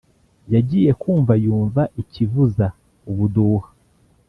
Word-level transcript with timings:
yagiye 0.53 0.91
kumva 1.01 1.33
yumva 1.43 1.81
ikivuza 2.01 2.65
ubuduha 3.11 3.67